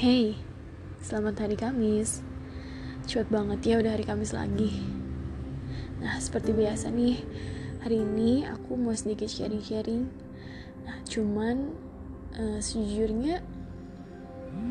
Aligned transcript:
Hey, 0.00 0.32
selamat 1.04 1.44
hari 1.44 1.60
Kamis. 1.60 2.24
Cepet 3.04 3.28
banget 3.28 3.60
ya 3.68 3.84
udah 3.84 3.92
hari 3.92 4.08
Kamis 4.08 4.32
lagi. 4.32 4.80
Nah, 6.00 6.16
seperti 6.16 6.56
biasa 6.56 6.88
nih, 6.88 7.20
hari 7.84 8.00
ini 8.00 8.48
aku 8.48 8.80
mau 8.80 8.96
sedikit 8.96 9.28
sharing-sharing. 9.28 10.08
Nah, 10.88 11.04
cuman 11.04 11.76
uh, 12.32 12.56
sejujurnya 12.64 13.44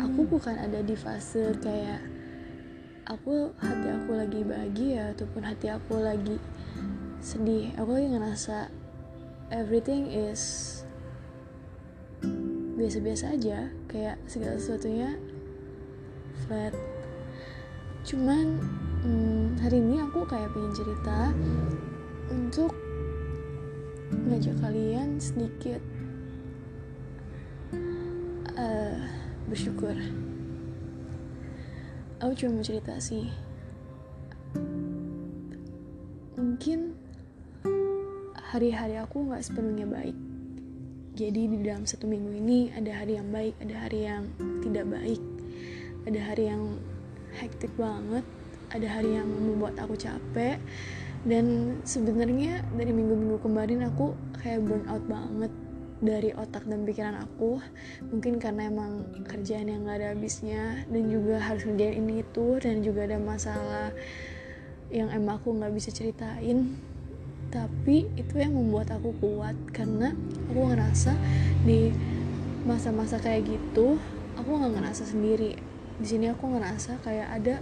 aku 0.00 0.24
bukan 0.24 0.56
ada 0.56 0.80
di 0.80 0.96
fase 0.96 1.52
kayak 1.60 2.00
aku 3.04 3.52
hati 3.60 3.88
aku 4.00 4.16
lagi 4.16 4.40
bahagia 4.48 5.12
ataupun 5.12 5.44
hati 5.44 5.68
aku 5.68 6.00
lagi 6.00 6.40
sedih. 7.20 7.76
Aku 7.76 8.00
lagi 8.00 8.16
ngerasa 8.16 8.72
everything 9.52 10.08
is 10.08 10.67
biasa-biasa 12.78 13.34
aja 13.34 13.74
kayak 13.90 14.22
segala 14.30 14.54
sesuatunya 14.54 15.18
flat. 16.46 16.70
Cuman 18.06 18.62
hmm, 19.02 19.58
hari 19.58 19.82
ini 19.82 19.98
aku 19.98 20.22
kayak 20.22 20.54
pengen 20.54 20.72
cerita 20.78 21.34
untuk 22.30 22.70
ngajak 24.30 24.54
kalian 24.62 25.18
sedikit 25.18 25.82
uh, 28.54 29.02
bersyukur. 29.50 29.98
Aku 32.22 32.32
cuma 32.38 32.62
mau 32.62 32.64
cerita 32.66 32.94
sih. 33.02 33.26
Mungkin 36.38 36.94
hari-hari 38.38 39.02
aku 39.02 39.26
nggak 39.26 39.42
sepenuhnya 39.42 39.84
baik 39.90 40.27
jadi 41.18 41.50
di 41.50 41.58
dalam 41.66 41.82
satu 41.82 42.06
minggu 42.06 42.30
ini 42.30 42.70
ada 42.78 42.94
hari 42.94 43.18
yang 43.18 43.34
baik, 43.34 43.58
ada 43.58 43.74
hari 43.74 44.06
yang 44.06 44.30
tidak 44.62 44.86
baik, 44.86 45.22
ada 46.06 46.20
hari 46.22 46.44
yang 46.46 46.78
hektik 47.34 47.74
banget, 47.74 48.22
ada 48.70 48.86
hari 48.86 49.18
yang 49.18 49.26
membuat 49.26 49.74
aku 49.82 49.98
capek. 49.98 50.62
Dan 51.26 51.78
sebenarnya 51.82 52.62
dari 52.78 52.94
minggu-minggu 52.94 53.42
kemarin 53.42 53.82
aku 53.90 54.14
kayak 54.38 54.62
burn 54.62 54.86
out 54.86 55.02
banget 55.10 55.50
dari 55.98 56.30
otak 56.38 56.62
dan 56.70 56.86
pikiran 56.86 57.18
aku 57.18 57.58
mungkin 58.14 58.38
karena 58.38 58.70
emang 58.70 59.02
kerjaan 59.26 59.66
yang 59.66 59.82
gak 59.82 59.98
ada 59.98 60.14
habisnya 60.14 60.86
dan 60.86 61.10
juga 61.10 61.42
harus 61.42 61.66
ngerjain 61.66 61.98
ini 61.98 62.22
itu 62.22 62.62
dan 62.62 62.86
juga 62.86 63.10
ada 63.10 63.18
masalah 63.18 63.90
yang 64.94 65.10
emang 65.10 65.42
aku 65.42 65.50
nggak 65.58 65.74
bisa 65.74 65.90
ceritain 65.90 66.78
tapi 67.48 68.04
itu 68.20 68.34
yang 68.36 68.52
membuat 68.52 68.92
aku 68.92 69.16
kuat 69.20 69.56
karena 69.72 70.12
aku 70.52 70.60
ngerasa 70.68 71.16
di 71.64 71.92
masa-masa 72.68 73.16
kayak 73.16 73.48
gitu 73.48 73.96
aku 74.38 74.50
nggak 74.54 74.72
ngerasa 74.78 75.04
sendiri. 75.04 75.58
Di 75.98 76.06
sini 76.06 76.30
aku 76.30 76.46
ngerasa 76.54 77.02
kayak 77.02 77.28
ada 77.42 77.54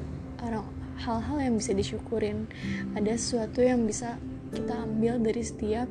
orang 0.44 0.68
hal-hal 1.00 1.38
yang 1.40 1.54
bisa 1.56 1.72
disyukurin. 1.72 2.44
Ada 2.92 3.16
sesuatu 3.16 3.64
yang 3.64 3.88
bisa 3.88 4.20
kita 4.52 4.84
ambil 4.84 5.18
dari 5.18 5.42
setiap 5.42 5.88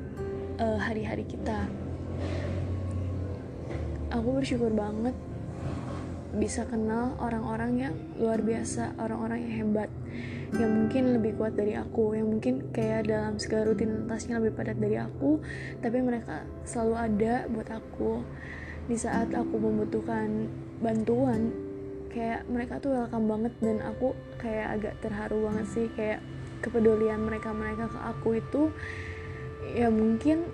uh, 0.62 0.78
hari-hari 0.78 1.26
kita. 1.26 1.66
Aku 4.14 4.38
bersyukur 4.38 4.72
banget 4.72 5.18
bisa 6.36 6.68
kenal 6.68 7.16
orang-orang 7.24 7.72
yang 7.80 7.96
luar 8.20 8.44
biasa 8.44 9.00
orang-orang 9.00 9.48
yang 9.48 9.54
hebat 9.66 9.90
yang 10.56 10.72
mungkin 10.72 11.20
lebih 11.20 11.36
kuat 11.36 11.58
dari 11.58 11.76
aku 11.76 12.16
yang 12.16 12.32
mungkin 12.32 12.72
kayak 12.72 13.12
dalam 13.12 13.36
segala 13.42 13.72
rutinitasnya 13.74 14.40
lebih 14.40 14.56
padat 14.56 14.78
dari 14.80 14.98
aku 15.00 15.42
tapi 15.84 15.98
mereka 16.00 16.48
selalu 16.64 16.96
ada 16.96 17.36
buat 17.52 17.70
aku. 17.72 18.24
Di 18.86 18.94
saat 19.02 19.34
aku 19.34 19.58
membutuhkan 19.58 20.46
bantuan 20.80 21.50
kayak 22.14 22.48
mereka 22.48 22.80
tuh 22.80 22.96
welcome 22.96 23.28
banget 23.28 23.54
dan 23.60 23.82
aku 23.84 24.16
kayak 24.40 24.80
agak 24.80 24.94
terharu 25.04 25.50
banget 25.50 25.68
sih 25.74 25.88
kayak 25.98 26.24
kepedulian 26.64 27.20
mereka 27.20 27.52
mereka 27.52 27.92
ke 27.92 28.00
aku 28.00 28.30
itu 28.40 28.62
ya 29.76 29.92
mungkin 29.92 30.48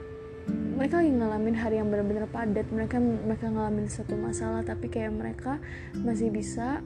mereka 0.81 0.97
lagi 0.97 1.13
ngalamin 1.13 1.53
hari 1.61 1.77
yang 1.77 1.93
benar-benar 1.93 2.25
padat. 2.25 2.65
Mereka 2.73 2.97
mereka 2.97 3.53
ngalamin 3.53 3.85
satu 3.85 4.17
masalah 4.17 4.65
tapi 4.65 4.89
kayak 4.89 5.13
mereka 5.13 5.61
masih 5.93 6.33
bisa 6.33 6.81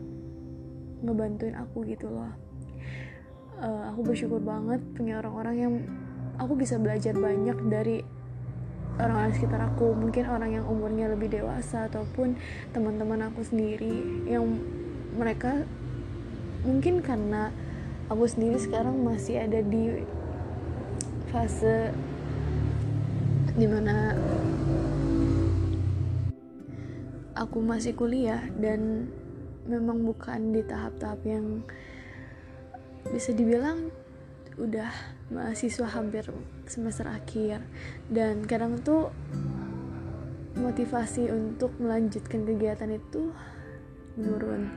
ngebantuin 1.00 1.56
aku 1.56 1.88
gitu 1.88 2.12
loh. 2.12 2.28
Uh, 3.56 3.88
aku 3.88 4.12
bersyukur 4.12 4.44
banget 4.44 4.84
punya 5.00 5.24
orang-orang 5.24 5.56
yang 5.56 5.74
aku 6.36 6.60
bisa 6.60 6.76
belajar 6.76 7.16
banyak 7.16 7.56
dari 7.72 8.04
orang-orang 9.00 9.32
sekitar 9.32 9.64
aku. 9.64 9.96
Mungkin 9.96 10.28
orang 10.28 10.60
yang 10.60 10.68
umurnya 10.68 11.08
lebih 11.16 11.32
dewasa 11.32 11.88
ataupun 11.88 12.36
teman-teman 12.76 13.32
aku 13.32 13.48
sendiri 13.48 14.28
yang 14.28 14.60
mereka 15.16 15.64
mungkin 16.68 17.00
karena 17.00 17.48
aku 18.12 18.28
sendiri 18.28 18.60
sekarang 18.60 19.08
masih 19.08 19.40
ada 19.40 19.64
di 19.64 20.04
fase 21.32 21.96
di 23.56 23.68
mana 23.68 24.12
aku 27.36 27.64
masih 27.64 27.96
kuliah 27.96 28.44
dan 28.60 29.08
memang 29.66 30.04
bukan 30.04 30.52
di 30.52 30.62
tahap-tahap 30.62 31.20
yang 31.24 31.64
bisa 33.10 33.32
dibilang 33.32 33.92
udah 34.56 34.92
mahasiswa 35.32 35.88
hampir 35.88 36.28
semester 36.68 37.08
akhir. 37.08 37.64
Dan 38.08 38.44
kadang 38.48 38.80
tuh 38.84 39.12
motivasi 40.56 41.28
untuk 41.32 41.76
melanjutkan 41.80 42.48
kegiatan 42.48 42.92
itu 42.92 43.32
menurun. 44.16 44.72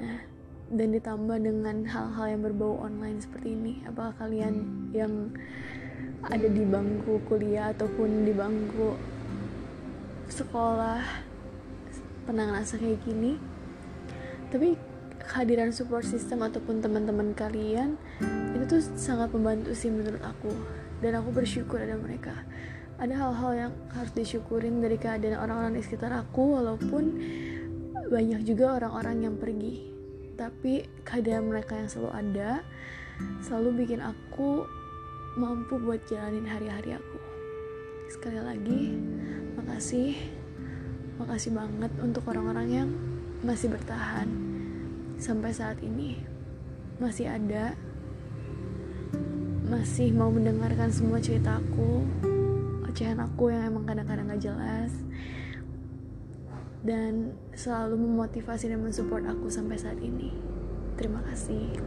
Nah 0.00 0.30
dan 0.70 0.94
ditambah 0.94 1.38
dengan 1.42 1.82
hal-hal 1.82 2.26
yang 2.30 2.42
berbau 2.46 2.78
online 2.78 3.18
seperti 3.18 3.58
ini 3.58 3.82
apakah 3.90 4.14
kalian 4.22 4.86
yang 4.94 5.34
ada 6.20 6.48
di 6.48 6.64
bangku 6.68 7.24
kuliah 7.24 7.72
ataupun 7.72 8.28
di 8.28 8.32
bangku 8.36 8.92
sekolah 10.28 11.00
pernah 12.28 12.44
ngerasa 12.52 12.76
kayak 12.76 13.00
gini. 13.08 13.40
Tapi 14.52 14.76
kehadiran 15.24 15.72
support 15.72 16.04
system 16.04 16.44
ataupun 16.44 16.84
teman-teman 16.84 17.32
kalian 17.32 17.94
itu 18.52 18.64
tuh 18.66 18.82
sangat 18.98 19.32
membantu 19.32 19.72
sih 19.72 19.88
menurut 19.88 20.20
aku. 20.20 20.52
Dan 21.00 21.16
aku 21.16 21.32
bersyukur 21.32 21.80
ada 21.80 21.96
mereka. 21.96 22.36
Ada 23.00 23.16
hal-hal 23.16 23.52
yang 23.56 23.72
harus 23.96 24.12
disyukurin 24.12 24.84
dari 24.84 25.00
keadaan 25.00 25.40
orang-orang 25.40 25.80
di 25.80 25.82
sekitar 25.82 26.12
aku 26.12 26.60
walaupun 26.60 27.04
banyak 28.12 28.44
juga 28.44 28.76
orang-orang 28.76 29.24
yang 29.24 29.34
pergi. 29.40 29.88
Tapi 30.36 30.84
kehadiran 31.00 31.48
mereka 31.48 31.80
yang 31.80 31.88
selalu 31.88 32.10
ada 32.12 32.60
selalu 33.44 33.84
bikin 33.84 34.00
aku 34.04 34.64
mampu 35.38 35.78
buat 35.78 36.02
jalanin 36.10 36.46
hari-hari 36.46 36.98
aku. 36.98 37.18
Sekali 38.10 38.40
lagi 38.42 38.98
makasih. 39.54 40.18
Makasih 41.22 41.52
banget 41.54 41.92
untuk 42.00 42.26
orang-orang 42.32 42.68
yang 42.72 42.88
masih 43.44 43.70
bertahan 43.70 44.26
sampai 45.20 45.54
saat 45.54 45.78
ini. 45.84 46.18
Masih 46.98 47.30
ada. 47.30 47.78
Masih 49.70 50.10
mau 50.10 50.34
mendengarkan 50.34 50.90
semua 50.90 51.22
ceritaku 51.22 52.02
ocehan 52.90 53.22
aku 53.22 53.54
yang 53.54 53.70
emang 53.70 53.86
kadang-kadang 53.86 54.34
gak 54.34 54.42
jelas. 54.42 54.90
Dan 56.82 57.38
selalu 57.54 58.02
memotivasi 58.02 58.72
dan 58.72 58.82
mensupport 58.82 59.22
aku 59.30 59.46
sampai 59.46 59.78
saat 59.78 60.00
ini. 60.02 60.34
Terima 60.98 61.22
kasih 61.22 61.78